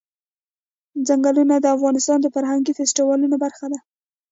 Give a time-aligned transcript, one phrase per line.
[1.07, 3.79] ځنګلونه د افغانستان د فرهنګي فستیوالونو برخه ده.